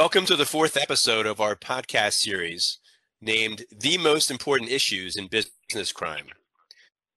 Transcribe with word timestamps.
Welcome 0.00 0.24
to 0.26 0.36
the 0.36 0.46
fourth 0.46 0.78
episode 0.78 1.26
of 1.26 1.42
our 1.42 1.54
podcast 1.54 2.14
series 2.14 2.78
named 3.20 3.64
The 3.70 3.98
Most 3.98 4.30
Important 4.30 4.70
Issues 4.70 5.14
in 5.14 5.26
Business 5.26 5.92
Crime, 5.92 6.28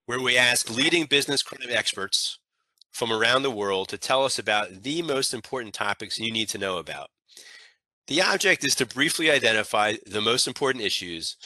where 0.06 0.20
we 0.20 0.38
ask 0.38 0.70
leading 0.70 1.06
business 1.06 1.42
crime 1.42 1.70
experts 1.70 2.40
from 2.92 3.10
around 3.10 3.44
the 3.44 3.50
world 3.50 3.88
to 3.88 3.98
tell 3.98 4.26
us 4.26 4.38
about 4.38 4.84
the 4.84 5.02
most 5.02 5.34
important 5.34 5.74
topics 5.74 6.20
you 6.20 6.30
need 6.30 6.50
to 6.50 6.58
know 6.58 6.78
about. 6.78 7.10
The 8.08 8.22
object 8.22 8.66
is 8.66 8.76
to 8.76 8.86
briefly 8.86 9.32
identify 9.32 9.94
the 10.06 10.20
most 10.20 10.46
important 10.46 10.84
issues, 10.84 11.38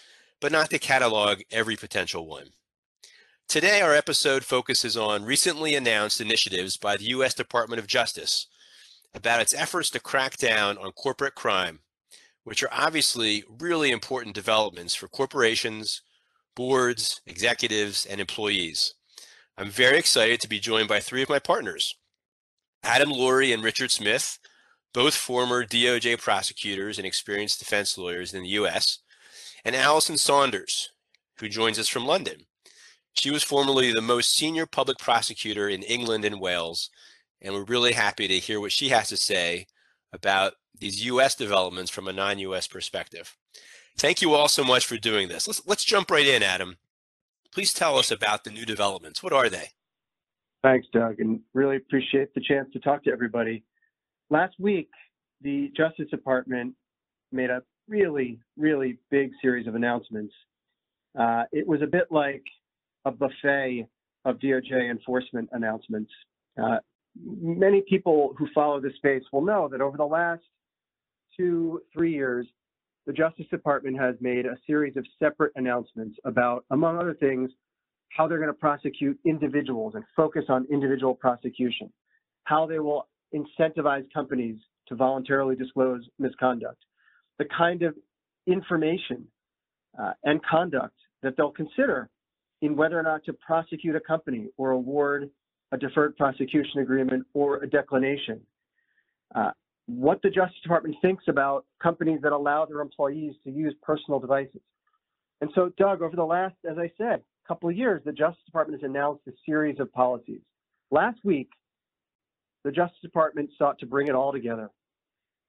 but 0.42 0.52
not 0.52 0.72
to 0.72 0.80
catalog 0.80 1.42
every 1.52 1.76
potential 1.76 2.26
one. 2.26 2.48
Today, 3.48 3.82
our 3.82 3.94
episode 3.94 4.44
focuses 4.44 4.98
on 4.98 5.24
recently 5.24 5.76
announced 5.76 6.20
initiatives 6.20 6.78
by 6.78 6.98
the 6.98 7.10
U.S. 7.10 7.36
Department 7.36 7.80
of 7.80 7.86
Justice 7.86 8.48
about 9.14 9.42
its 9.42 9.54
efforts 9.54 9.90
to 9.92 10.00
crack 10.00 10.38
down 10.38 10.78
on 10.78 10.92
corporate 10.92 11.36
crime, 11.36 11.80
which 12.44 12.64
are 12.64 12.70
obviously 12.72 13.44
really 13.60 13.92
important 13.92 14.36
developments 14.36 14.96
for 14.96 15.08
corporations, 15.08 16.02
boards, 16.56 17.22
executives, 17.26 18.06
and 18.06 18.22
employees. 18.22 18.94
I'm 19.58 19.70
very 19.70 19.98
excited 19.98 20.40
to 20.42 20.50
be 20.50 20.60
joined 20.60 20.88
by 20.88 21.00
three 21.00 21.24
of 21.24 21.30
my 21.30 21.40
partners, 21.40 21.96
Adam 22.84 23.10
Lurie 23.10 23.54
and 23.54 23.64
Richard 23.64 23.92
Smith, 23.92 24.40
both 24.94 25.16
former 25.16 25.66
DOJ 25.66 26.20
prosecutors 26.20 26.98
and 26.98 27.06
experienced 27.06 27.60
defense 27.60 27.98
lawyers 27.98 28.34
in 28.34 28.44
the 28.44 28.50
US, 28.50 29.00
and 29.66 29.76
Alison 29.76 30.18
Saunders, 30.18 30.92
who 31.40 31.50
joins 31.50 31.78
us 31.78 31.88
from 31.88 32.06
London. 32.06 32.46
She 33.14 33.32
was 33.32 33.44
formerly 33.44 33.92
the 33.92 34.02
most 34.02 34.36
senior 34.36 34.66
public 34.66 35.00
prosecutor 35.00 35.68
in 35.68 35.84
England 35.84 36.24
and 36.24 36.40
Wales 36.40 36.90
and 37.42 37.54
we're 37.54 37.64
really 37.64 37.94
happy 37.94 38.28
to 38.28 38.40
hear 38.40 38.60
what 38.60 38.72
she 38.72 38.90
has 38.90 39.10
to 39.10 39.18
say 39.18 39.68
about 40.14 40.54
these 40.80 41.06
U.S. 41.06 41.36
developments 41.36 41.92
from 41.92 42.08
a 42.08 42.14
non-U.S. 42.14 42.68
perspective. 42.68 43.36
Thank 43.98 44.22
you 44.22 44.34
all 44.34 44.48
so 44.48 44.64
much 44.64 44.86
for 44.86 44.98
doing 44.98 45.28
this. 45.28 45.48
Let's 45.48 45.62
let's 45.66 45.84
jump 45.84 46.12
right 46.12 46.28
in, 46.28 46.44
Adam. 46.44 46.78
Please 47.52 47.74
tell 47.74 47.98
us 47.98 48.12
about 48.12 48.44
the 48.44 48.52
new 48.52 48.66
developments. 48.66 49.24
What 49.24 49.34
are 49.34 49.50
they? 49.50 49.70
Thanks, 50.64 50.88
Doug, 50.94 51.20
and 51.20 51.40
really 51.54 51.78
appreciate 51.78 52.34
the 52.34 52.42
chance 52.42 52.70
to 52.74 52.80
talk 52.80 53.04
to 53.06 53.12
everybody. 53.12 53.64
Last 54.30 54.56
week, 54.60 54.90
the 55.42 55.72
Justice 55.76 56.10
Department 56.10 56.76
made 57.32 57.50
a 57.50 57.64
really, 57.88 58.40
really 58.58 59.00
big 59.10 59.32
series 59.42 59.68
of 59.68 59.76
announcements. 59.76 60.34
Uh, 61.18 61.44
it 61.52 61.66
was 61.66 61.82
a 61.82 61.88
bit 61.88 62.08
like 62.12 62.44
a 63.06 63.12
buffet 63.12 63.88
of 64.26 64.38
DOJ 64.40 64.92
enforcement 64.92 65.50
announcements. 65.54 66.12
Uh, 66.62 66.78
many 67.24 67.84
people 67.88 68.34
who 68.38 68.48
follow 68.54 68.80
this 68.80 68.96
space 68.96 69.24
will 69.32 69.44
know 69.44 69.68
that 69.72 69.82
over 69.82 69.98
the 69.98 70.06
last 70.06 70.44
two, 71.36 71.82
three 71.94 72.14
years, 72.14 72.48
the 73.06 73.14
Justice 73.14 73.46
Department 73.50 73.98
has 74.00 74.16
made 74.20 74.46
a 74.46 74.58
series 74.66 74.98
of 74.98 75.06
separate 75.18 75.54
announcements 75.56 76.18
about, 76.26 76.66
among 76.72 76.98
other 76.98 77.14
things, 77.14 77.50
how 78.10 78.28
they're 78.28 78.38
going 78.38 78.50
to 78.50 78.54
prosecute 78.54 79.18
individuals 79.26 79.94
and 79.96 80.04
focus 80.16 80.46
on 80.50 80.66
individual 80.72 81.14
prosecution, 81.14 81.92
how 82.44 82.66
they 82.66 82.80
will 82.80 83.08
incentivize 83.34 84.06
companies 84.14 84.58
to 84.88 84.96
voluntarily 84.96 85.56
disclose 85.56 86.08
misconduct, 86.20 86.84
the 87.40 87.46
kind 87.58 87.84
of 87.84 87.94
information 88.46 89.26
uh, 90.02 90.12
and 90.24 90.42
conduct 90.44 90.96
that 91.22 91.36
they'll 91.38 91.52
consider 91.52 92.10
in 92.62 92.76
whether 92.76 93.00
or 93.00 93.04
not 93.04 93.24
to 93.26 93.34
prosecute 93.34 93.96
a 93.96 94.00
company 94.00 94.48
or 94.58 94.72
award 94.72 95.30
a 95.72 95.78
deferred 95.78 96.16
prosecution 96.18 96.80
agreement, 96.80 97.26
or 97.34 97.58
a 97.64 97.70
declination. 97.70 98.40
Uh, 99.36 99.52
what 99.88 100.22
the 100.22 100.30
Justice 100.30 100.60
Department 100.64 100.96
thinks 101.02 101.26
about 101.28 101.66
companies 101.82 102.20
that 102.24 102.32
allow 102.32 102.66
their 102.66 102.82
employees 102.82 103.34
to 103.44 103.52
use 103.52 103.74
personal 103.82 104.20
devices. 104.20 104.62
And 105.42 105.50
so, 105.56 105.72
Doug, 105.78 106.02
over 106.02 106.16
the 106.16 106.24
last, 106.24 106.56
as 106.70 106.78
I 106.78 106.92
said, 106.98 107.22
couple 107.48 107.70
of 107.70 107.78
years, 107.78 108.02
the 108.06 108.12
Justice 108.12 108.44
Department 108.46 108.82
has 108.82 108.90
announced 108.90 109.22
a 109.28 109.32
series 109.46 109.80
of 109.80 109.92
policies. 109.94 110.42
Last 110.92 111.20
week, 111.24 111.50
the 112.64 112.72
Justice 112.72 113.00
Department 113.02 113.50
sought 113.58 113.80
to 113.80 113.86
bring 113.86 114.08
it 114.08 114.16
all 114.16 114.32
together. 114.32 114.70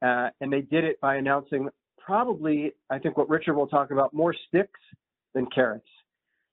Uh, 0.00 0.28
and 0.41 0.53
they 0.53 0.60
did 0.60 0.84
it 0.84 1.00
by 1.00 1.16
announcing 1.16 1.69
probably, 1.98 2.72
I 2.88 2.98
think 2.98 3.19
what 3.19 3.28
Richard 3.28 3.54
will 3.54 3.66
talk 3.66 3.91
about, 3.91 4.15
more 4.15 4.34
sticks 4.47 4.81
than 5.34 5.47
carrots. 5.53 5.88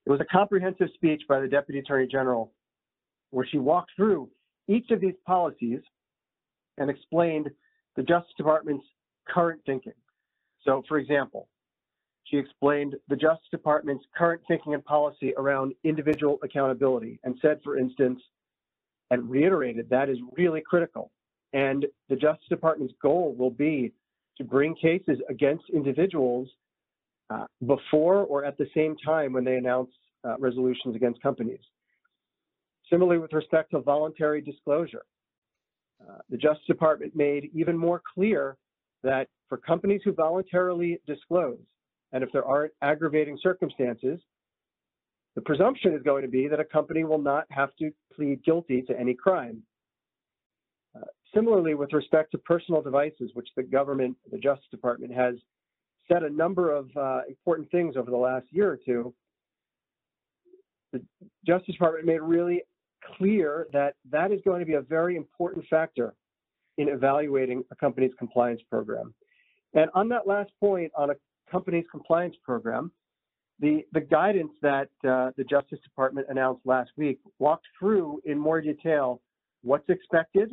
It 0.04 0.10
was 0.10 0.20
a 0.20 0.24
comprehensive 0.24 0.88
speech 0.94 1.22
by 1.28 1.40
the 1.40 1.48
Deputy 1.48 1.78
Attorney 1.78 2.08
General 2.10 2.52
where 3.36 3.46
she 3.46 3.58
walked 3.58 3.90
through 3.94 4.30
each 4.66 4.90
of 4.90 4.98
these 4.98 5.12
policies 5.26 5.80
and 6.78 6.88
explained 6.88 7.50
the 7.94 8.02
Justice 8.02 8.32
Department's 8.38 8.86
current 9.28 9.60
thinking. 9.66 9.92
So, 10.64 10.82
for 10.88 10.96
example, 10.96 11.46
she 12.24 12.38
explained 12.38 12.94
the 13.08 13.16
Justice 13.16 13.46
Department's 13.50 14.06
current 14.16 14.40
thinking 14.48 14.72
and 14.72 14.82
policy 14.82 15.34
around 15.36 15.74
individual 15.84 16.38
accountability 16.42 17.20
and 17.24 17.36
said, 17.42 17.60
for 17.62 17.76
instance, 17.76 18.22
and 19.10 19.28
reiterated 19.28 19.90
that 19.90 20.08
is 20.08 20.16
really 20.38 20.62
critical. 20.62 21.10
And 21.52 21.84
the 22.08 22.16
Justice 22.16 22.48
Department's 22.48 22.94
goal 23.02 23.34
will 23.36 23.50
be 23.50 23.92
to 24.38 24.44
bring 24.44 24.74
cases 24.74 25.18
against 25.28 25.64
individuals 25.74 26.48
uh, 27.28 27.44
before 27.66 28.24
or 28.24 28.46
at 28.46 28.56
the 28.56 28.66
same 28.74 28.96
time 29.04 29.34
when 29.34 29.44
they 29.44 29.56
announce 29.56 29.90
uh, 30.24 30.38
resolutions 30.38 30.96
against 30.96 31.20
companies. 31.22 31.60
Similarly, 32.90 33.18
with 33.18 33.32
respect 33.32 33.72
to 33.72 33.80
voluntary 33.80 34.40
disclosure, 34.40 35.04
uh, 36.00 36.18
the 36.30 36.36
Justice 36.36 36.66
Department 36.66 37.16
made 37.16 37.50
even 37.52 37.76
more 37.76 38.00
clear 38.14 38.56
that 39.02 39.28
for 39.48 39.58
companies 39.58 40.00
who 40.04 40.12
voluntarily 40.12 41.00
disclose, 41.06 41.58
and 42.12 42.22
if 42.22 42.30
there 42.32 42.44
aren't 42.44 42.72
aggravating 42.82 43.38
circumstances, 43.42 44.20
the 45.34 45.40
presumption 45.42 45.92
is 45.94 46.02
going 46.02 46.22
to 46.22 46.28
be 46.28 46.48
that 46.48 46.60
a 46.60 46.64
company 46.64 47.04
will 47.04 47.20
not 47.20 47.44
have 47.50 47.74
to 47.76 47.90
plead 48.14 48.42
guilty 48.44 48.82
to 48.82 48.98
any 48.98 49.14
crime. 49.14 49.62
Uh, 50.96 51.04
similarly, 51.34 51.74
with 51.74 51.92
respect 51.92 52.30
to 52.32 52.38
personal 52.38 52.80
devices, 52.80 53.30
which 53.34 53.48
the 53.56 53.62
government, 53.62 54.16
the 54.30 54.38
Justice 54.38 54.66
Department 54.70 55.12
has 55.12 55.34
said 56.10 56.22
a 56.22 56.30
number 56.30 56.74
of 56.74 56.88
uh, 56.96 57.20
important 57.28 57.70
things 57.70 57.96
over 57.96 58.10
the 58.10 58.16
last 58.16 58.46
year 58.50 58.70
or 58.70 58.78
two, 58.84 59.12
the 60.92 61.02
Justice 61.46 61.74
Department 61.74 62.06
made 62.06 62.22
really 62.22 62.62
clear 63.16 63.66
that 63.72 63.94
that 64.10 64.32
is 64.32 64.40
going 64.44 64.60
to 64.60 64.66
be 64.66 64.74
a 64.74 64.80
very 64.80 65.16
important 65.16 65.64
factor 65.68 66.14
in 66.78 66.88
evaluating 66.88 67.64
a 67.70 67.76
company's 67.76 68.12
compliance 68.18 68.60
program. 68.70 69.14
And 69.74 69.90
on 69.94 70.08
that 70.10 70.26
last 70.26 70.50
point, 70.60 70.92
on 70.96 71.10
a 71.10 71.14
company's 71.50 71.84
compliance 71.90 72.36
program, 72.44 72.90
the, 73.58 73.84
the 73.92 74.00
guidance 74.00 74.52
that 74.62 74.88
uh, 75.08 75.30
the 75.36 75.44
Justice 75.48 75.78
Department 75.82 76.26
announced 76.28 76.60
last 76.66 76.90
week 76.96 77.18
walked 77.38 77.66
through 77.78 78.20
in 78.24 78.38
more 78.38 78.60
detail 78.60 79.20
what's 79.62 79.88
expected, 79.88 80.50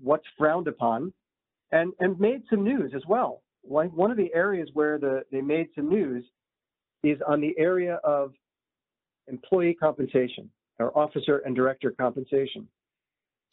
what's 0.00 0.26
frowned 0.36 0.66
upon, 0.66 1.12
and, 1.70 1.92
and 2.00 2.18
made 2.18 2.42
some 2.50 2.64
news 2.64 2.92
as 2.94 3.02
well. 3.06 3.42
Like 3.68 3.92
one 3.92 4.10
of 4.10 4.16
the 4.16 4.32
areas 4.34 4.68
where 4.72 4.98
the, 4.98 5.22
they 5.30 5.40
made 5.40 5.68
some 5.74 5.88
news 5.88 6.24
is 7.04 7.18
on 7.26 7.40
the 7.40 7.54
area 7.58 8.00
of 8.02 8.32
employee 9.28 9.74
compensation 9.74 10.50
or 10.78 10.96
officer 10.96 11.38
and 11.38 11.54
director 11.56 11.90
compensation. 11.90 12.66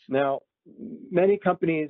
Now, 0.10 0.42
many 1.12 1.38
companies, 1.38 1.90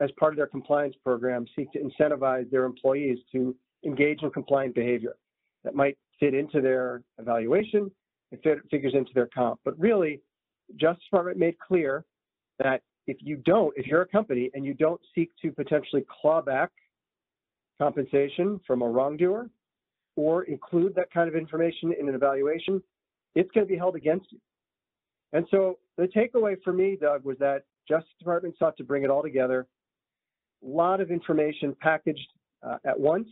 as 0.00 0.10
part 0.18 0.32
of 0.32 0.36
their 0.36 0.46
compliance 0.46 0.94
program, 1.04 1.46
seek 1.56 1.70
to 1.72 1.78
incentivize 1.78 2.50
their 2.50 2.64
employees 2.64 3.18
to 3.32 3.54
engage 3.84 4.22
in 4.22 4.30
compliant 4.30 4.74
behavior. 4.74 5.16
That 5.64 5.74
might 5.74 5.98
fit 6.18 6.34
into 6.34 6.60
their 6.60 7.02
evaluation, 7.18 7.90
it 8.32 8.40
fit, 8.42 8.58
figures 8.70 8.94
into 8.94 9.10
their 9.14 9.26
comp. 9.26 9.60
But 9.64 9.78
really, 9.78 10.20
Justice 10.76 11.04
Department 11.10 11.38
made 11.38 11.58
clear 11.58 12.04
that 12.58 12.82
if 13.06 13.16
you 13.20 13.36
don't, 13.36 13.72
if 13.76 13.86
you're 13.86 14.02
a 14.02 14.06
company 14.06 14.50
and 14.54 14.64
you 14.64 14.74
don't 14.74 15.00
seek 15.14 15.30
to 15.42 15.50
potentially 15.50 16.04
claw 16.20 16.40
back 16.40 16.70
compensation 17.78 18.60
from 18.66 18.82
a 18.82 18.88
wrongdoer 18.88 19.48
or 20.16 20.44
include 20.44 20.94
that 20.94 21.10
kind 21.10 21.28
of 21.28 21.34
information 21.34 21.92
in 21.98 22.08
an 22.08 22.14
evaluation, 22.14 22.82
it's 23.34 23.50
going 23.52 23.66
to 23.66 23.70
be 23.70 23.78
held 23.78 23.96
against 23.96 24.32
you. 24.32 24.38
And 25.32 25.46
so 25.50 25.78
the 25.96 26.08
takeaway 26.08 26.56
for 26.62 26.72
me, 26.72 26.96
Doug, 27.00 27.24
was 27.24 27.38
that 27.38 27.62
Justice 27.88 28.12
Department 28.18 28.54
sought 28.58 28.76
to 28.78 28.84
bring 28.84 29.04
it 29.04 29.10
all 29.10 29.22
together. 29.22 29.66
A 30.62 30.66
lot 30.66 31.00
of 31.00 31.10
information 31.10 31.74
packaged 31.80 32.28
uh, 32.62 32.76
at 32.84 32.98
once, 32.98 33.28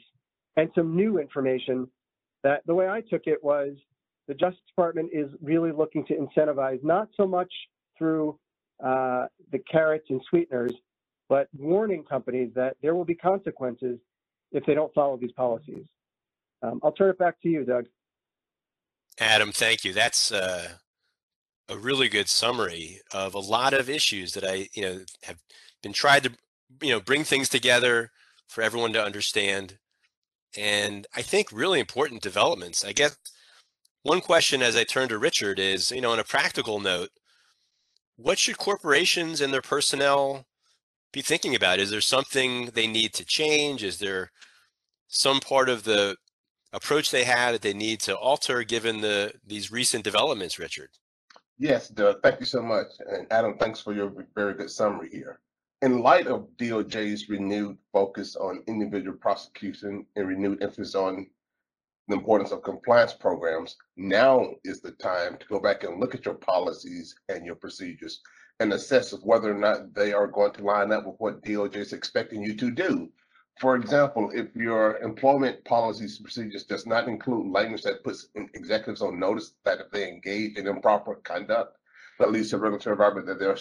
and 0.57 0.71
some 0.75 0.97
new 0.97 1.19
information 1.19 1.89
that 2.43 2.63
the 2.67 2.75
way 2.75 2.89
I 2.89 3.01
took 3.01 3.23
it 3.27 3.43
was 3.43 3.75
the 4.29 4.35
Justice 4.35 4.61
Department 4.69 5.11
is 5.13 5.31
really 5.43 5.73
looking 5.73 6.05
to 6.07 6.15
incentivize 6.15 6.83
not 6.85 7.09
so 7.17 7.27
much 7.27 7.53
through 7.97 8.39
uh, 8.85 9.27
the 9.51 9.59
carrots 9.71 10.07
and 10.11 10.21
sweeteners, 10.31 10.73
but 11.29 11.49
warning 11.57 12.05
companies 12.05 12.51
that 12.55 12.77
there 12.83 12.95
will 12.95 13.05
be 13.05 13.15
consequences 13.15 13.99
if 14.53 14.65
they 14.67 14.75
don't 14.75 14.93
follow 14.95 15.17
these 15.17 15.33
policies. 15.33 15.85
Um, 16.63 16.81
I'll 16.83 16.93
turn 16.93 17.11
it 17.11 17.19
back 17.19 17.41
to 17.43 17.49
you, 17.49 17.65
Doug. 17.65 17.87
Adam, 19.21 19.53
thank 19.53 19.85
you. 19.85 19.93
That's 19.93 20.33
uh, 20.33 20.69
a 21.69 21.77
really 21.77 22.09
good 22.09 22.29
summary 22.29 23.01
of 23.13 23.35
a 23.35 23.41
lot 23.41 23.75
of 23.75 23.91
issues 23.91 24.33
that 24.35 24.45
I, 24.45 24.69
you 24.75 24.83
know, 24.83 25.01
have 25.25 25.39
been 25.83 25.93
tried 25.93 26.25
to 26.25 26.31
you 26.83 26.91
know, 26.91 27.01
bring 27.01 27.25
things 27.25 27.49
together 27.49 28.11
for 28.47 28.63
everyone 28.63 28.93
to 28.93 29.05
understand. 29.05 29.79
And 30.57 31.07
I 31.15 31.23
think 31.23 31.49
really 31.53 31.81
important 31.81 32.23
developments. 32.23 32.85
I 32.85 32.93
guess 32.93 33.17
one 34.03 34.21
question 34.21 34.63
as 34.63 34.77
I 34.77 34.85
turn 34.85 35.09
to 35.09 35.19
Richard 35.19 35.59
is, 35.59 35.91
you 35.91 36.01
know, 36.01 36.13
on 36.13 36.19
a 36.19 36.25
practical 36.25 36.81
note, 36.81 37.11
what 38.17 38.39
should 38.39 38.59
corporations 38.59 39.41
and 39.41 39.53
their 39.53 39.63
personnel 39.63 40.47
be 41.13 41.23
thinking 41.23 41.55
about? 41.55 41.79
Is 41.79 41.91
there 41.91 42.01
something 42.01 42.67
they 42.67 42.87
need 42.87 43.15
to 43.15 43.25
change? 43.25 43.83
Is 43.83 43.99
there 43.99 44.31
some 45.09 45.41
part 45.41 45.69
of 45.69 45.85
the 45.85 46.17
approach 46.73 47.11
they 47.11 47.25
have 47.25 47.53
that 47.53 47.63
they 47.63 47.75
need 47.75 48.01
to 48.01 48.17
alter 48.17 48.63
given 48.63 49.01
the 49.01 49.33
these 49.47 49.73
recent 49.73 50.05
developments, 50.05 50.59
Richard? 50.59 50.91
Yes, 51.59 51.89
Doug, 51.89 52.23
thank 52.23 52.39
you 52.41 52.47
so 52.47 52.63
much. 52.63 52.87
And 53.11 53.27
Adam, 53.33 53.57
thanks 53.59 53.81
for 53.81 53.93
your 53.93 54.13
very 54.35 54.55
good 54.55 54.71
summary 54.71 55.09
here. 55.11 55.41
In 55.83 56.01
light 56.01 56.27
of 56.27 56.49
DOJ's 56.57 57.29
renewed 57.29 57.79
focus 57.93 58.37
on 58.37 58.63
individual 58.67 59.17
prosecution 59.17 60.07
and 60.17 60.29
renewed 60.29 60.63
emphasis 60.63 60.95
on 60.95 61.27
the 62.09 62.15
importance 62.15 62.53
of 62.53 62.63
compliance 62.63 63.13
programs, 63.13 63.77
now 63.97 64.51
is 64.65 64.81
the 64.81 64.93
time 64.93 65.37
to 65.39 65.47
go 65.47 65.61
back 65.61 65.85
and 65.85 66.01
look 66.01 66.15
at 66.15 66.25
your 66.25 66.35
policies 66.35 67.15
and 67.29 67.45
your 67.45 67.55
procedures 67.55 68.21
and 68.61 68.73
assess 68.73 69.13
whether 69.23 69.55
or 69.55 69.59
not 69.59 69.95
they 69.95 70.13
are 70.13 70.27
going 70.27 70.53
to 70.53 70.65
line 70.65 70.91
up 70.91 71.07
with 71.07 71.17
what 71.19 71.43
DOJ 71.43 71.77
is 71.77 71.93
expecting 71.93 72.43
you 72.43 72.57
to 72.57 72.71
do. 72.71 73.09
For 73.59 73.75
example, 73.75 74.31
if 74.33 74.55
your 74.55 74.99
employment 74.99 75.65
policies 75.65 76.17
and 76.17 76.25
procedures 76.25 76.63
does 76.63 76.87
not 76.87 77.09
include 77.09 77.51
language 77.51 77.83
that 77.83 78.05
puts 78.05 78.29
executives 78.55 79.03
on 79.03 79.19
notice 79.19 79.55
that 79.65 79.81
if 79.81 79.91
they 79.91 80.09
engage 80.09 80.57
in 80.57 80.69
improper 80.69 81.17
conduct 81.17 81.77
that 82.21 82.31
leads 82.31 82.51
to 82.51 82.59
regulatory 82.59 82.95
environment 82.95 83.27
that 83.27 83.41
their 83.41 83.57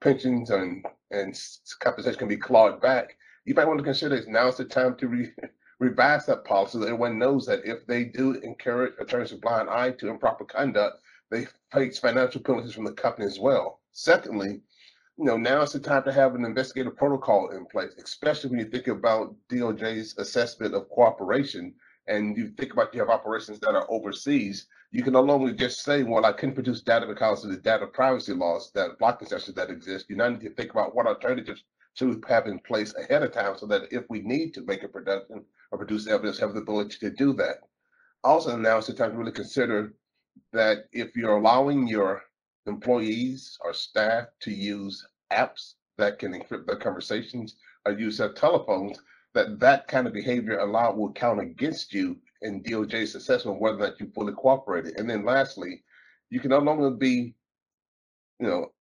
pensions 0.00 0.48
and, 0.48 0.86
and 1.10 1.38
compensation 1.80 2.18
can 2.18 2.28
be 2.28 2.38
clawed 2.38 2.80
back, 2.80 3.18
you 3.44 3.54
might 3.54 3.66
want 3.66 3.78
to 3.78 3.84
consider 3.84 4.22
now's 4.28 4.56
the 4.56 4.64
time 4.64 4.96
to 4.96 5.08
re, 5.08 5.30
revise 5.78 6.24
that 6.24 6.44
policy 6.46 6.78
so 6.78 6.84
everyone 6.84 7.18
knows 7.18 7.44
that 7.44 7.66
if 7.66 7.86
they 7.86 8.04
do 8.04 8.32
encourage 8.36 8.94
or 8.98 9.04
turn 9.04 9.26
a 9.30 9.36
blind 9.36 9.68
eye 9.68 9.90
to 9.90 10.08
improper 10.08 10.46
conduct, 10.46 11.02
they 11.30 11.46
face 11.70 11.98
financial 11.98 12.40
penalties 12.40 12.72
from 12.72 12.84
the 12.84 12.92
company 12.92 13.26
as 13.26 13.38
well. 13.38 13.80
Secondly, 13.92 14.62
you 15.16 15.24
know, 15.24 15.36
now 15.36 15.62
it's 15.62 15.72
the 15.72 15.80
time 15.80 16.02
to 16.04 16.12
have 16.12 16.34
an 16.34 16.44
investigative 16.44 16.96
protocol 16.96 17.50
in 17.50 17.66
place, 17.66 17.92
especially 18.02 18.50
when 18.50 18.58
you 18.58 18.66
think 18.66 18.88
about 18.88 19.34
DOJ's 19.48 20.18
assessment 20.18 20.74
of 20.74 20.88
cooperation 20.88 21.74
and 22.08 22.36
you 22.36 22.48
think 22.48 22.72
about 22.72 22.92
you 22.92 23.00
have 23.00 23.10
operations 23.10 23.60
that 23.60 23.74
are 23.74 23.90
overseas, 23.90 24.66
you 24.90 25.02
can 25.02 25.12
no 25.12 25.22
longer 25.22 25.52
just 25.52 25.84
say, 25.84 26.02
well, 26.02 26.26
I 26.26 26.32
couldn't 26.32 26.56
produce 26.56 26.82
data 26.82 27.06
because 27.06 27.44
of 27.44 27.50
the 27.50 27.56
data 27.56 27.86
privacy 27.86 28.32
laws, 28.32 28.72
that 28.74 28.98
blocking 28.98 29.28
sessions 29.28 29.54
that 29.54 29.70
exist. 29.70 30.06
You 30.08 30.16
now 30.16 30.28
need 30.28 30.40
to 30.40 30.50
think 30.50 30.72
about 30.72 30.94
what 30.94 31.06
alternatives 31.06 31.62
should 31.94 32.24
have 32.28 32.46
in 32.46 32.58
place 32.60 32.92
ahead 32.94 33.22
of 33.22 33.32
time 33.32 33.56
so 33.56 33.66
that 33.66 33.92
if 33.92 34.04
we 34.10 34.20
need 34.20 34.52
to 34.54 34.62
make 34.62 34.82
a 34.82 34.88
production 34.88 35.44
or 35.70 35.78
produce 35.78 36.08
evidence, 36.08 36.38
have 36.40 36.54
the 36.54 36.60
ability 36.60 36.96
to 36.98 37.10
do 37.10 37.32
that. 37.34 37.58
Also 38.24 38.56
now 38.56 38.78
it's 38.78 38.88
the 38.88 38.92
time 38.92 39.12
to 39.12 39.16
really 39.16 39.32
consider 39.32 39.94
that 40.52 40.86
if 40.92 41.16
you're 41.16 41.36
allowing 41.36 41.86
your 41.86 42.22
employees 42.66 43.58
or 43.62 43.72
staff 43.72 44.26
to 44.40 44.50
use 44.50 45.06
apps 45.32 45.74
that 45.98 46.18
can 46.18 46.32
encrypt 46.32 46.66
their 46.66 46.76
conversations 46.76 47.56
or 47.84 47.92
use 47.92 48.18
their 48.18 48.32
telephones, 48.32 48.98
that 49.34 49.58
that 49.60 49.88
kind 49.88 50.06
of 50.06 50.12
behavior 50.12 50.58
allowed 50.58 50.96
will 50.96 51.12
count 51.12 51.40
against 51.40 51.92
you 51.92 52.16
in 52.42 52.62
DOJ's 52.62 53.14
assessment 53.14 53.60
whether 53.60 53.76
or 53.76 53.88
not 53.88 54.00
you 54.00 54.10
fully 54.14 54.32
cooperated. 54.32 54.98
And 54.98 55.08
then 55.08 55.24
lastly, 55.24 55.82
you 56.30 56.40
can 56.40 56.50
no 56.50 56.58
longer 56.58 56.90
be, 56.90 57.34
you 58.38 58.46
know, 58.46 58.72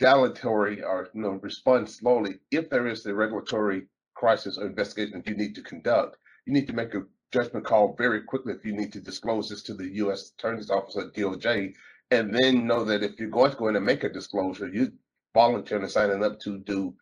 dilatory 0.00 0.82
or 0.82 1.08
you 1.14 1.22
know 1.22 1.38
respond 1.42 1.88
slowly 1.88 2.38
if 2.50 2.68
there 2.70 2.88
is 2.88 3.06
a 3.06 3.14
regulatory 3.14 3.86
crisis 4.14 4.58
or 4.58 4.66
investigation 4.66 5.18
that 5.18 5.28
you 5.28 5.36
need 5.36 5.54
to 5.54 5.62
conduct. 5.62 6.16
You 6.46 6.52
need 6.52 6.66
to 6.66 6.72
make 6.72 6.94
a 6.94 7.04
judgment 7.32 7.64
call 7.64 7.94
very 7.96 8.22
quickly 8.22 8.52
if 8.52 8.64
you 8.64 8.72
need 8.72 8.92
to 8.92 9.00
disclose 9.00 9.48
this 9.48 9.62
to 9.64 9.74
the 9.74 9.88
U.S. 9.96 10.32
Attorney's 10.36 10.70
Office 10.70 10.96
at 10.96 11.14
DOJ 11.14 11.74
and 12.10 12.34
then 12.34 12.66
know 12.66 12.84
that 12.84 13.02
if 13.02 13.18
you're 13.18 13.28
going 13.28 13.52
to 13.52 13.66
and 13.66 13.84
make 13.84 14.04
a 14.04 14.08
disclosure, 14.08 14.68
you 14.68 14.92
voluntarily 15.34 15.88
signing 15.88 16.24
up 16.24 16.38
to 16.40 16.58
do 16.58 16.94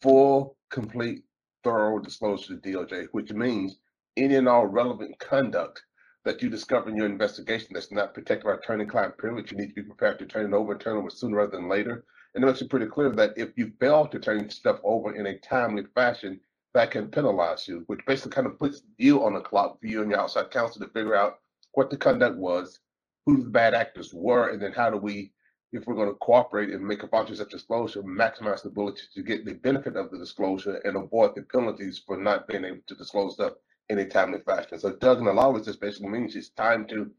full, 0.00 0.56
complete, 0.70 1.24
thorough 1.64 1.98
disclosure 1.98 2.56
to 2.56 2.60
DOJ, 2.60 3.08
which 3.12 3.32
means 3.32 3.78
any 4.16 4.36
and 4.36 4.48
all 4.48 4.66
relevant 4.66 5.18
conduct 5.18 5.82
that 6.24 6.42
you 6.42 6.50
discover 6.50 6.90
in 6.90 6.96
your 6.96 7.06
investigation 7.06 7.68
that's 7.72 7.90
not 7.90 8.14
protected 8.14 8.44
by 8.44 8.54
attorney-client 8.54 9.16
privilege, 9.16 9.50
you 9.50 9.58
need 9.58 9.68
to 9.68 9.74
be 9.74 9.82
prepared 9.82 10.18
to 10.18 10.26
turn 10.26 10.52
it 10.52 10.56
over 10.56 10.72
and 10.72 10.80
turn 10.80 10.96
it 10.96 11.00
over 11.00 11.10
sooner 11.10 11.38
rather 11.38 11.52
than 11.52 11.68
later. 11.68 12.04
And 12.34 12.44
it 12.44 12.46
makes 12.46 12.60
it 12.60 12.70
pretty 12.70 12.86
clear 12.86 13.10
that 13.10 13.36
if 13.36 13.50
you 13.56 13.72
fail 13.80 14.06
to 14.06 14.18
turn 14.18 14.48
stuff 14.50 14.78
over 14.84 15.14
in 15.14 15.26
a 15.26 15.38
timely 15.38 15.84
fashion, 15.94 16.38
that 16.74 16.90
can 16.90 17.08
penalize 17.08 17.66
you, 17.66 17.82
which 17.86 18.04
basically 18.06 18.32
kind 18.32 18.46
of 18.46 18.58
puts 18.58 18.82
you 18.98 19.24
on 19.24 19.34
the 19.34 19.40
clock 19.40 19.80
for 19.80 19.86
you 19.86 20.02
and 20.02 20.10
your 20.10 20.20
outside 20.20 20.50
counsel 20.50 20.80
to 20.80 20.92
figure 20.92 21.16
out 21.16 21.38
what 21.72 21.90
the 21.90 21.96
conduct 21.96 22.36
was, 22.36 22.78
who 23.26 23.42
the 23.42 23.50
bad 23.50 23.74
actors 23.74 24.12
were, 24.14 24.50
and 24.50 24.60
then 24.60 24.72
how 24.72 24.90
do 24.90 24.96
we, 24.96 25.32
if 25.72 25.86
we're 25.86 25.94
going 25.94 26.08
to 26.08 26.14
cooperate 26.14 26.70
and 26.70 26.86
make 26.86 27.02
a 27.02 27.06
voluntary 27.06 27.48
disclosure, 27.50 28.02
maximize 28.02 28.62
the 28.62 28.68
ability 28.68 29.02
to 29.14 29.22
get 29.22 29.44
the 29.44 29.54
benefit 29.54 29.96
of 29.96 30.10
the 30.10 30.18
disclosure 30.18 30.76
and 30.84 30.96
avoid 30.96 31.34
the 31.34 31.42
penalties 31.42 32.02
for 32.04 32.16
not 32.16 32.48
being 32.48 32.64
able 32.64 32.80
to 32.86 32.94
disclose 32.94 33.34
stuff 33.34 33.52
in 33.88 33.98
a 33.98 34.04
timely 34.04 34.40
fashion. 34.40 34.78
So 34.78 34.92
Doug 34.92 35.26
of 35.26 35.64
this 35.64 35.76
basically 35.76 36.08
means 36.08 36.34
it's 36.34 36.50
time 36.50 36.86
to 36.88 37.10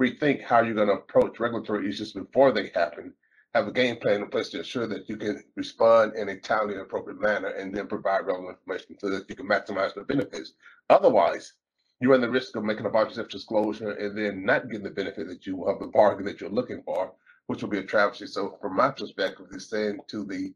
rethink 0.00 0.42
how 0.42 0.60
you're 0.60 0.74
going 0.74 0.88
to 0.88 0.94
approach 0.94 1.40
regulatory 1.40 1.88
issues 1.88 2.12
before 2.12 2.52
they 2.52 2.70
happen. 2.74 3.12
Have 3.54 3.66
a 3.66 3.72
game 3.72 3.96
plan 3.96 4.22
in 4.22 4.28
place 4.28 4.48
to 4.50 4.58
ensure 4.58 4.86
that 4.86 5.08
you 5.08 5.16
can 5.16 5.42
respond 5.56 6.14
in 6.14 6.28
a 6.28 6.38
timely 6.38 6.74
and 6.74 6.82
appropriate 6.82 7.20
manner 7.20 7.48
and 7.48 7.74
then 7.74 7.88
provide 7.88 8.26
relevant 8.26 8.56
information 8.58 8.96
so 8.98 9.10
that 9.10 9.28
you 9.28 9.34
can 9.34 9.48
maximize 9.48 9.94
the 9.94 10.02
benefits. 10.02 10.52
Otherwise, 10.88 11.54
you 12.00 12.10
run 12.10 12.22
the 12.22 12.30
risk 12.30 12.56
of 12.56 12.64
making 12.64 12.86
a 12.86 12.90
voluntary 12.90 13.28
disclosure 13.28 13.90
and 13.90 14.16
then 14.16 14.44
not 14.44 14.68
getting 14.68 14.84
the 14.84 14.90
benefit 14.90 15.28
that 15.28 15.46
you 15.46 15.66
have 15.66 15.78
the 15.78 15.86
bargain 15.86 16.24
that 16.24 16.40
you're 16.40 16.50
looking 16.50 16.82
for, 16.82 17.12
which 17.46 17.62
will 17.62 17.68
be 17.68 17.78
a 17.78 17.82
travesty. 17.82 18.26
So 18.26 18.58
from 18.60 18.76
my 18.76 18.90
perspective, 18.90 19.46
it's 19.52 19.68
saying 19.68 19.98
to 20.08 20.24
the 20.24 20.54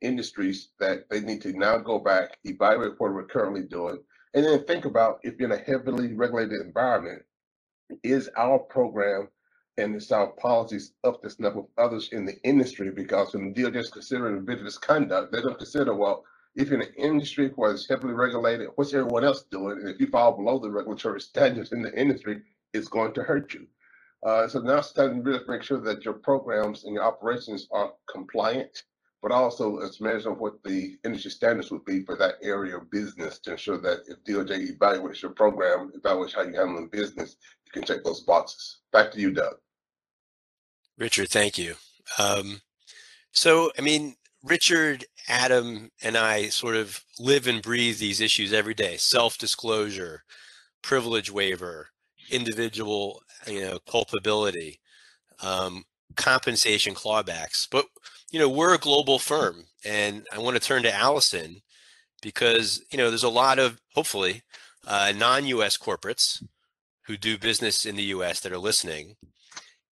industries 0.00 0.68
that 0.78 1.08
they 1.10 1.20
need 1.20 1.42
to 1.42 1.52
now 1.52 1.78
go 1.78 1.98
back, 1.98 2.38
evaluate 2.44 2.98
what 2.98 3.12
we're 3.12 3.24
currently 3.24 3.62
doing, 3.62 3.98
and 4.34 4.44
then 4.44 4.64
think 4.64 4.84
about 4.84 5.18
if 5.24 5.38
you're 5.38 5.52
in 5.52 5.58
a 5.58 5.64
heavily 5.64 6.12
regulated 6.12 6.60
environment, 6.60 7.22
is 8.02 8.30
our 8.36 8.58
program 8.58 9.28
and 9.78 9.96
it's 9.96 10.12
our 10.12 10.28
policies 10.28 10.92
up 11.02 11.20
to 11.22 11.30
snuff 11.30 11.54
with 11.54 11.66
others 11.76 12.10
in 12.12 12.24
the 12.24 12.40
industry? 12.44 12.90
Because 12.90 13.34
when 13.34 13.52
the 13.52 13.62
DOJ 13.62 13.76
is 13.76 13.90
considering 13.90 14.36
individualist 14.36 14.80
conduct, 14.80 15.32
they 15.32 15.40
don't 15.40 15.58
consider, 15.58 15.94
well, 15.94 16.24
if 16.56 16.68
you're 16.68 16.80
in 16.80 16.86
an 16.86 16.94
industry 16.96 17.50
where 17.56 17.72
it's 17.72 17.88
heavily 17.88 18.14
regulated, 18.14 18.68
what's 18.76 18.94
everyone 18.94 19.24
else 19.24 19.44
doing? 19.50 19.78
And 19.78 19.88
if 19.88 20.00
you 20.00 20.06
fall 20.06 20.32
below 20.32 20.58
the 20.58 20.70
regulatory 20.70 21.20
standards 21.20 21.72
in 21.72 21.82
the 21.82 21.92
industry, 21.98 22.42
it's 22.72 22.88
going 22.88 23.12
to 23.14 23.22
hurt 23.22 23.54
you. 23.54 23.66
Uh, 24.24 24.48
so 24.48 24.60
now 24.60 24.78
it's 24.78 24.92
time 24.92 25.16
to 25.16 25.22
really 25.22 25.44
make 25.48 25.62
sure 25.62 25.80
that 25.80 26.04
your 26.04 26.14
programs 26.14 26.84
and 26.84 26.94
your 26.94 27.04
operations 27.04 27.68
are 27.72 27.92
compliant, 28.10 28.84
but 29.20 29.32
also 29.32 29.78
it's 29.78 30.00
of 30.00 30.38
what 30.38 30.62
the 30.64 30.96
industry 31.04 31.30
standards 31.30 31.70
would 31.70 31.84
be 31.84 32.02
for 32.02 32.16
that 32.16 32.36
area 32.42 32.76
of 32.76 32.90
business 32.90 33.38
to 33.40 33.52
ensure 33.52 33.78
that 33.78 34.02
if 34.06 34.22
DOJ 34.24 34.78
evaluates 34.78 35.22
your 35.22 35.32
program, 35.32 35.92
evaluates 35.98 36.34
how 36.34 36.42
you're 36.42 36.58
handling 36.58 36.88
business, 36.88 37.36
you 37.66 37.72
can 37.72 37.82
check 37.82 38.02
those 38.04 38.20
boxes. 38.20 38.78
Back 38.92 39.10
to 39.12 39.20
you, 39.20 39.30
Doug. 39.32 39.56
Richard, 40.96 41.28
thank 41.28 41.58
you. 41.58 41.74
Um, 42.18 42.62
so, 43.32 43.72
I 43.76 43.82
mean, 43.82 44.14
Richard, 44.42 45.04
Adam, 45.28 45.90
and 46.02 46.16
I 46.16 46.48
sort 46.48 46.76
of 46.76 47.02
live 47.18 47.46
and 47.46 47.62
breathe 47.62 47.98
these 47.98 48.20
issues 48.20 48.52
every 48.52 48.74
day 48.74 48.96
self 48.96 49.38
disclosure, 49.38 50.24
privilege 50.82 51.30
waiver, 51.30 51.88
individual 52.30 53.22
you 53.46 53.60
know, 53.62 53.78
culpability, 53.90 54.80
um, 55.42 55.84
compensation 56.16 56.94
clawbacks. 56.94 57.68
But, 57.70 57.86
you 58.30 58.38
know, 58.38 58.48
we're 58.48 58.74
a 58.74 58.78
global 58.78 59.18
firm. 59.18 59.64
And 59.84 60.26
I 60.32 60.38
want 60.38 60.56
to 60.56 60.62
turn 60.66 60.82
to 60.84 60.94
Alison 60.94 61.62
because, 62.22 62.82
you 62.90 62.98
know, 62.98 63.10
there's 63.10 63.24
a 63.24 63.28
lot 63.28 63.58
of, 63.58 63.80
hopefully, 63.94 64.42
uh, 64.86 65.12
non 65.16 65.46
US 65.46 65.78
corporates 65.78 66.42
who 67.06 67.16
do 67.16 67.38
business 67.38 67.86
in 67.86 67.96
the 67.96 68.04
US 68.04 68.40
that 68.40 68.52
are 68.52 68.58
listening. 68.58 69.16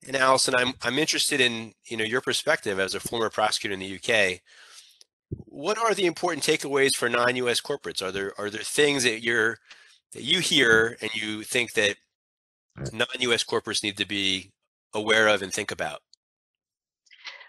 And 0.07 0.17
Alison, 0.17 0.55
I'm 0.55 0.75
I'm 0.83 0.99
interested 0.99 1.41
in 1.41 1.73
you 1.87 1.97
know 1.97 2.05
your 2.05 2.21
perspective 2.21 2.81
as 2.81 2.95
a 2.95 3.01
former 3.01 3.31
prosecutor 3.31 3.75
in 3.75 3.81
the 3.81 3.97
UK. 3.97 4.41
What 5.47 5.79
are 5.79 5.95
the 5.95 6.07
important 6.07 6.45
takeaways 6.45 6.97
for 6.97 7.09
non-US 7.09 7.61
corporates? 7.61 8.03
Are 8.03 8.13
there 8.13 8.33
are 8.39 8.51
there 8.51 8.63
things 8.63 9.05
that 9.05 9.23
you're 9.23 9.59
that 10.13 10.23
you 10.23 10.41
hear 10.41 10.97
and 11.01 11.15
you 11.15 11.43
think 11.43 11.73
that 11.75 11.97
non-US 12.93 13.45
corporates 13.45 13.83
need 13.83 13.97
to 13.99 14.07
be 14.07 14.51
aware 14.95 15.29
of 15.29 15.43
and 15.43 15.53
think 15.53 15.71
about? 15.71 16.01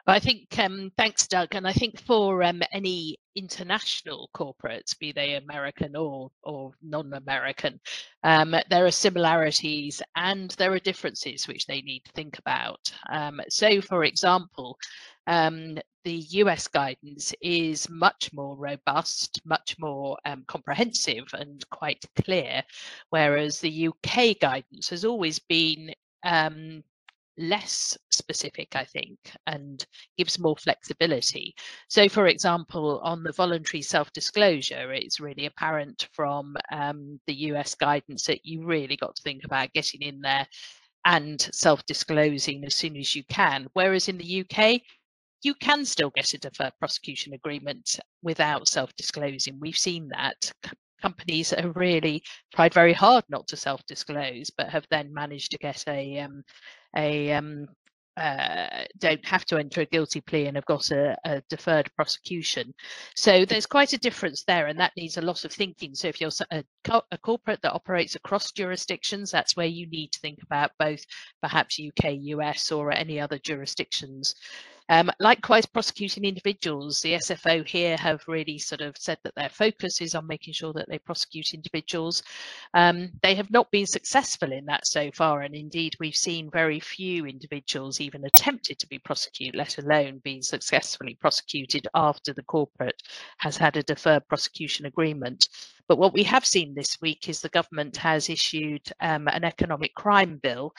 Well, 0.06 0.18
I 0.18 0.20
think 0.20 0.60
um, 0.60 0.92
thanks, 0.98 1.28
Doug, 1.28 1.56
and 1.56 1.66
I 1.66 1.72
think 1.72 2.02
for 2.02 2.44
um, 2.44 2.62
any 2.74 3.18
international 3.36 4.30
corporates, 4.36 5.00
be 5.00 5.14
they 5.14 5.36
American 5.36 5.96
or 5.96 6.30
or 6.44 6.74
non-American, 6.82 7.80
um, 8.24 8.54
there 8.70 8.86
are 8.86 8.92
similarities 8.92 10.02
and 10.18 10.52
there 10.52 10.74
are 10.74 10.80
differences 10.80 11.48
which 11.48 11.68
they 11.68 11.82
need 11.82 12.04
to 12.04 12.12
think 12.12 12.38
about. 12.38 12.94
Um, 13.10 13.40
so, 13.48 13.80
for 13.80 14.04
example, 14.04 14.78
um, 15.28 15.78
the 16.04 16.16
US 16.42 16.68
guidance 16.68 17.34
is 17.42 17.90
much 17.90 18.32
more 18.34 18.58
robust, 18.58 19.42
much 19.46 19.78
more 19.80 20.18
um, 20.26 20.44
comprehensive, 20.48 21.26
and 21.34 21.68
quite 21.70 22.04
clear, 22.24 22.64
whereas 23.10 23.60
the 23.60 23.88
UK 23.88 24.40
guidance 24.40 24.90
has 24.90 25.06
always 25.06 25.40
been 25.40 25.94
um, 26.24 26.84
less 27.38 27.98
specific, 28.12 28.76
I 28.76 28.86
think, 28.86 29.18
and 29.48 29.86
gives 30.18 30.40
more 30.40 30.58
flexibility. 30.58 31.56
So, 31.88 32.08
for 32.10 32.28
example, 32.28 33.00
on 33.04 33.24
the 33.24 33.32
voluntary 33.32 33.82
self 33.82 34.12
disclosure, 34.14 34.92
it's 34.94 35.20
really 35.20 35.46
apparent 35.46 36.08
from 36.12 36.56
um, 36.72 37.20
the 37.28 37.34
US 37.52 37.76
guidance 37.76 38.26
that 38.26 38.46
you 38.46 38.66
really 38.66 38.98
got 38.98 39.16
to 39.16 39.24
think 39.24 39.46
about 39.46 39.74
getting 39.74 40.02
in 40.02 40.22
there 40.22 40.48
and 41.06 41.42
self 41.54 41.86
disclosing 41.86 42.66
as 42.66 42.76
soon 42.76 42.98
as 42.98 43.16
you 43.16 43.24
can. 43.26 43.68
Whereas 43.74 44.08
in 44.10 44.18
the 44.18 44.46
UK, 44.46 44.82
you 45.44 45.54
can 45.56 45.86
still 45.86 46.10
get 46.10 46.34
a 46.34 46.38
deferred 46.38 46.74
prosecution 46.80 47.34
agreement 47.34 48.00
without 48.22 48.68
self 48.68 48.96
disclosing. 48.96 49.60
We've 49.60 49.78
seen 49.78 50.10
that 50.10 50.52
companies 51.02 51.52
have 51.52 51.76
really 51.76 52.24
tried 52.56 52.74
very 52.74 52.94
hard 52.94 53.26
not 53.30 53.48
to 53.48 53.58
self 53.58 53.86
disclose, 53.86 54.50
but 54.50 54.70
have 54.70 54.88
then 54.90 55.14
managed 55.14 55.52
to 55.52 55.58
get 55.58 55.84
a 55.88 56.20
um, 56.20 56.44
a 56.96 57.34
um, 57.34 57.68
uh, 58.16 58.84
don't 59.00 59.26
have 59.26 59.44
to 59.44 59.58
enter 59.58 59.82
a 59.82 59.86
guilty 59.86 60.22
plea 60.22 60.46
and 60.46 60.56
have 60.56 60.66
got 60.66 60.92
a, 60.92 61.18
a, 61.26 61.42
deferred 61.50 61.90
prosecution. 61.96 62.72
So 63.16 63.44
there's 63.44 63.66
quite 63.66 63.94
a 63.94 63.98
difference 63.98 64.44
there, 64.44 64.68
and 64.68 64.80
that 64.80 64.92
needs 64.96 65.18
a 65.18 65.22
lot 65.22 65.46
of 65.46 65.52
thinking. 65.52 65.96
So 65.96 66.10
if 66.10 66.22
you're 66.22 66.30
a, 66.52 66.64
a, 67.12 67.18
corporate 67.18 67.62
that 67.64 67.74
operates 67.74 68.16
across 68.16 68.52
jurisdictions, 68.52 69.32
that's 69.32 69.56
where 69.56 69.66
you 69.66 69.88
need 69.88 70.12
to 70.12 70.20
think 70.20 70.44
about 70.44 70.72
both 70.78 71.04
perhaps 71.42 71.80
UK, 71.80 72.14
US, 72.20 72.72
or 72.72 72.92
any 72.92 73.20
other 73.20 73.40
jurisdictions. 73.40 74.36
Um, 74.90 75.12
likewise, 75.20 75.66
prosecuting 75.66 76.26
individuals, 76.26 77.02
the 77.02 77.14
SFO 77.14 77.68
here 77.68 77.98
have 77.98 78.24
really 78.28 78.58
sort 78.58 78.82
of 78.82 78.96
said 78.98 79.18
that 79.24 79.36
their 79.36 79.50
focus 79.50 80.02
is 80.02 80.16
on 80.16 80.28
making 80.28 80.54
sure 80.54 80.74
that 80.74 80.90
they 80.90 81.00
prosecute 81.00 81.54
individuals. 81.54 82.22
Um, 82.74 83.12
they 83.22 83.36
have 83.36 83.52
not 83.52 83.72
been 83.72 83.86
successful 83.86 84.52
in 84.52 84.66
that 84.66 84.86
so 84.86 85.10
far, 85.12 85.42
and 85.42 85.56
indeed, 85.56 85.96
we've 86.00 86.16
seen 86.16 86.50
very 86.52 86.80
few 86.80 87.26
individuals 87.26 88.02
even 88.02 88.26
attempted 88.26 88.80
to 88.80 88.88
be 88.88 89.00
prosecuted, 89.00 89.56
let 89.56 89.78
alone 89.78 90.22
being 90.24 90.42
successfully 90.42 91.16
prosecuted 91.20 91.88
after 91.96 92.34
the 92.34 92.44
corporate 92.44 93.02
has 93.38 93.58
had 93.58 93.78
a 93.78 93.84
deferred 93.84 94.28
prosecution 94.28 94.86
agreement. 94.86 95.48
But 95.88 95.98
what 95.98 96.14
we 96.14 96.24
have 96.24 96.46
seen 96.46 96.74
this 96.74 96.98
week 97.02 97.28
is 97.28 97.42
the 97.42 97.50
government 97.50 97.98
has 97.98 98.30
issued 98.30 98.82
um, 99.02 99.28
an 99.28 99.44
economic 99.44 99.94
crime 99.96 100.40
bill 100.42 100.74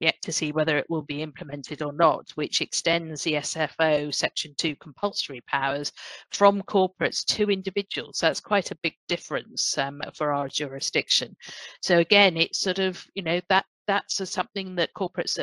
yet 0.00 0.14
to 0.22 0.32
see 0.32 0.52
whether 0.52 0.76
it 0.76 0.86
will 0.88 1.02
be 1.02 1.22
implemented 1.22 1.82
or 1.82 1.92
not, 1.92 2.30
which 2.34 2.60
extends 2.60 3.22
the 3.22 3.34
SFO 3.34 4.14
Section 4.14 4.54
2 4.56 4.76
compulsory 4.76 5.42
powers 5.46 5.92
from 6.32 6.62
corporates 6.62 7.24
to 7.26 7.50
individuals. 7.50 8.18
So 8.18 8.26
That's 8.26 8.40
quite 8.40 8.70
a 8.70 8.78
big 8.82 8.94
difference 9.08 9.76
um, 9.78 10.00
for 10.16 10.32
our 10.32 10.48
jurisdiction. 10.48 11.36
So 11.82 11.98
again, 11.98 12.36
it's 12.36 12.60
sort 12.60 12.78
of, 12.78 13.04
you 13.14 13.22
know, 13.22 13.40
that 13.48 13.66
that's 13.86 14.20
a, 14.20 14.26
something 14.26 14.74
that 14.76 14.94
corporates 14.96 15.38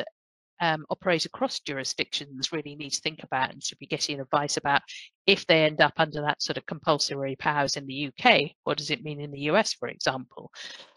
um, 0.62 0.86
operate 0.90 1.24
across 1.24 1.58
jurisdictions 1.58 2.52
really 2.52 2.76
need 2.76 2.90
to 2.90 3.00
think 3.00 3.24
about 3.24 3.50
and 3.50 3.62
should 3.62 3.80
be 3.80 3.86
getting 3.86 4.20
advice 4.20 4.56
about 4.56 4.80
if 5.26 5.44
they 5.46 5.64
end 5.64 5.80
up 5.80 5.94
under 5.96 6.22
that 6.22 6.40
sort 6.40 6.56
of 6.56 6.64
compulsory 6.66 7.34
powers 7.34 7.76
in 7.76 7.84
the 7.84 8.08
UK, 8.08 8.52
what 8.62 8.78
does 8.78 8.92
it 8.92 9.02
mean 9.02 9.20
in 9.20 9.32
the 9.32 9.50
US, 9.50 9.72
for 9.74 9.88
example? 9.88 10.52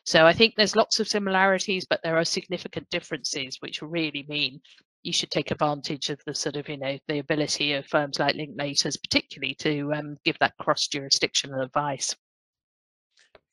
So 0.06 0.28
I 0.28 0.34
think 0.34 0.54
there's 0.56 0.76
lots 0.76 1.00
of 1.00 1.08
similarities, 1.08 1.84
but 1.90 2.00
there 2.04 2.16
are 2.16 2.24
significant 2.24 2.88
differences, 2.92 3.58
which 3.60 3.82
really 3.82 4.24
mean 4.30 4.62
you 5.02 5.12
should 5.12 5.32
take 5.32 5.50
advantage 5.50 6.12
of 6.12 6.22
the 6.28 6.36
sort 6.36 6.58
of, 6.58 6.70
you 6.70 6.78
know, 6.78 7.00
the 7.08 7.18
ability 7.18 7.74
of 7.74 7.88
firms 7.88 8.20
like 8.20 8.36
Linklaters, 8.36 9.02
particularly 9.02 9.56
to 9.56 9.92
um, 9.96 10.16
give 10.24 10.38
that 10.40 10.54
cross 10.62 10.88
jurisdictional 10.88 11.62
advice. 11.62 12.16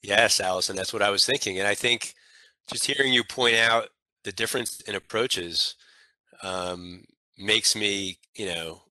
Yes, 0.03 0.41
Alison, 0.41 0.77
that's 0.77 0.93
what 0.93 1.01
I 1.01 1.11
was 1.11 1.25
thinking. 1.25 1.59
And 1.59 1.67
I 1.67 1.75
think 1.75 2.13
just 2.71 2.85
hearing 2.85 3.15
you 3.15 3.25
point 3.25 3.57
out 3.57 3.89
the 4.25 4.33
difference 4.33 4.81
in 4.83 4.95
approaches 4.95 5.75
um, 6.43 7.05
makes 7.39 7.75
me, 7.75 8.19
you 8.37 8.47
know, 8.47 8.83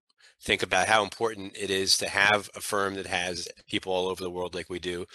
think 0.43 0.63
about 0.63 0.87
how 0.87 1.03
important 1.03 1.55
it 1.55 1.69
is 1.69 1.97
to 1.97 2.09
have 2.09 2.49
a 2.55 2.61
firm 2.61 2.95
that 2.95 3.05
has 3.05 3.47
people 3.67 3.93
all 3.93 4.07
over 4.07 4.23
the 4.23 4.29
world 4.29 4.55
like 4.55 4.69
we 4.69 4.79
do. 4.79 5.05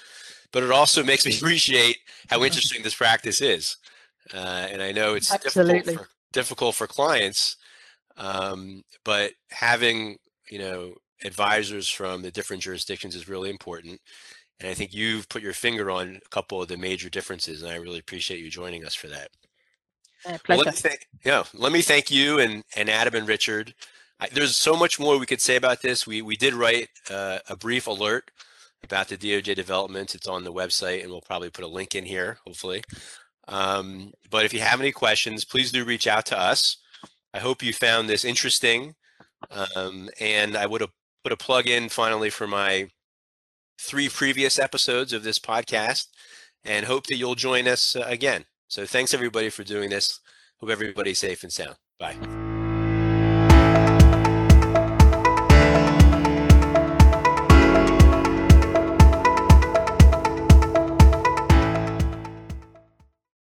But 0.52 0.62
it 0.62 0.70
also 0.70 1.02
makes 1.02 1.26
me 1.26 1.36
appreciate 1.36 1.98
how 2.28 2.44
interesting 2.44 2.82
this 2.82 2.94
practice 2.94 3.40
is. 3.40 3.76
Uh, 4.32 4.66
and 4.70 4.82
I 4.82 4.92
know 4.92 5.14
it's 5.14 5.36
difficult 5.38 5.84
for, 5.84 6.08
difficult 6.32 6.74
for 6.74 6.86
clients, 6.86 7.56
um, 8.16 8.82
but 9.04 9.32
having, 9.50 10.16
you 10.50 10.58
know, 10.58 10.94
advisors 11.24 11.88
from 11.88 12.22
the 12.22 12.30
different 12.30 12.62
jurisdictions 12.62 13.14
is 13.14 13.28
really 13.28 13.50
important. 13.50 14.00
And 14.60 14.70
I 14.70 14.74
think 14.74 14.94
you've 14.94 15.28
put 15.28 15.42
your 15.42 15.52
finger 15.52 15.90
on 15.90 16.20
a 16.24 16.28
couple 16.30 16.62
of 16.62 16.68
the 16.68 16.76
major 16.76 17.10
differences, 17.10 17.62
and 17.62 17.70
I 17.70 17.76
really 17.76 17.98
appreciate 17.98 18.40
you 18.40 18.50
joining 18.50 18.84
us 18.84 18.94
for 18.94 19.08
that. 19.08 19.28
Uh, 20.24 20.38
well, 20.48 20.58
let 20.58 20.66
me 20.66 20.72
thank, 20.72 21.06
yeah, 21.24 21.44
let 21.54 21.72
me 21.72 21.82
thank 21.82 22.10
you 22.10 22.38
and, 22.38 22.64
and 22.74 22.88
Adam 22.88 23.14
and 23.14 23.28
Richard. 23.28 23.74
I, 24.18 24.28
there's 24.32 24.56
so 24.56 24.76
much 24.76 24.98
more 24.98 25.18
we 25.18 25.26
could 25.26 25.40
say 25.40 25.56
about 25.56 25.82
this. 25.82 26.06
We, 26.06 26.22
we 26.22 26.36
did 26.36 26.54
write 26.54 26.88
uh, 27.10 27.38
a 27.48 27.56
brief 27.56 27.86
alert 27.86 28.30
about 28.82 29.08
the 29.08 29.16
DOJ 29.16 29.54
developments. 29.54 30.14
It's 30.14 30.28
on 30.28 30.44
the 30.44 30.52
website 30.52 31.02
and 31.02 31.10
we'll 31.10 31.20
probably 31.20 31.50
put 31.50 31.64
a 31.64 31.68
link 31.68 31.94
in 31.94 32.04
here, 32.04 32.38
hopefully. 32.46 32.82
Um, 33.48 34.12
but 34.30 34.44
if 34.44 34.52
you 34.52 34.60
have 34.60 34.80
any 34.80 34.92
questions, 34.92 35.44
please 35.44 35.70
do 35.70 35.84
reach 35.84 36.06
out 36.06 36.26
to 36.26 36.38
us. 36.38 36.78
I 37.34 37.38
hope 37.38 37.62
you 37.62 37.72
found 37.72 38.08
this 38.08 38.24
interesting. 38.24 38.94
Um, 39.50 40.08
and 40.18 40.56
I 40.56 40.66
would 40.66 40.80
have 40.80 40.90
put 41.22 41.32
a 41.32 41.36
plug 41.36 41.66
in 41.66 41.88
finally 41.88 42.30
for 42.30 42.46
my 42.46 42.88
three 43.78 44.08
previous 44.08 44.58
episodes 44.58 45.12
of 45.12 45.22
this 45.22 45.38
podcast 45.38 46.06
and 46.64 46.86
hope 46.86 47.06
that 47.06 47.16
you'll 47.16 47.34
join 47.34 47.68
us 47.68 47.94
uh, 47.94 48.04
again. 48.06 48.44
So 48.68 48.86
thanks 48.86 49.14
everybody 49.14 49.50
for 49.50 49.64
doing 49.64 49.90
this. 49.90 50.20
Hope 50.58 50.70
everybody's 50.70 51.18
safe 51.18 51.42
and 51.42 51.52
sound. 51.52 51.76
Bye. 51.98 52.45